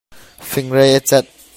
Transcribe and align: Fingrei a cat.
Fingrei 0.51 0.95
a 0.95 0.99
cat. 1.09 1.25